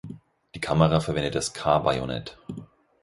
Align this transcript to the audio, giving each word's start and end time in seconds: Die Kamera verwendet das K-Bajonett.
Die 0.55 0.59
Kamera 0.59 0.99
verwendet 0.99 1.35
das 1.35 1.53
K-Bajonett. 1.53 2.35